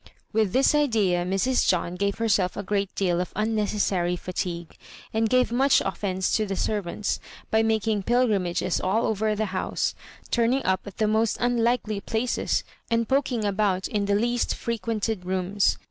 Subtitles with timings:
[0.05, 1.67] ^' With this idea Mrs.
[1.69, 4.75] John gave herself a gpreat deal of unnecessary fatigue,
[5.13, 7.19] and gave much offence to the servants
[7.51, 9.93] by making pilgrimages all over the house,
[10.31, 15.77] turning up at the most unlikely places and poking about in the least frequented rooms.